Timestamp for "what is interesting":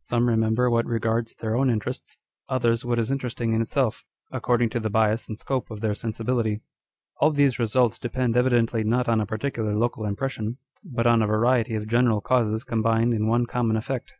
2.84-3.52